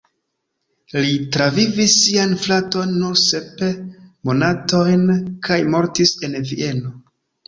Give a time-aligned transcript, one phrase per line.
[1.01, 3.61] Li travivis sian fraton nur sep
[4.31, 5.05] monatojn
[5.49, 6.91] kaj mortis en Vieno.